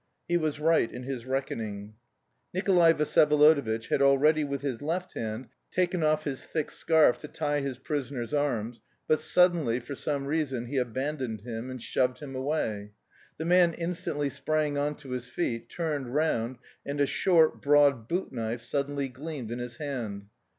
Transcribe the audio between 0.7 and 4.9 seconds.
in his reckoning. Nikolay Vsyevolodovitch had already with his